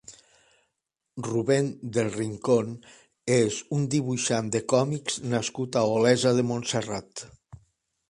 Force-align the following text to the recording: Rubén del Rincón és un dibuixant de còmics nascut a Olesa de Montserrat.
Rubén 1.27 1.67
del 1.97 2.09
Rincón 2.21 2.73
és 3.37 3.61
un 3.79 3.87
dibuixant 3.95 4.53
de 4.59 4.65
còmics 4.77 5.23
nascut 5.37 5.81
a 5.83 5.89
Olesa 5.99 6.37
de 6.41 6.51
Montserrat. 6.55 7.29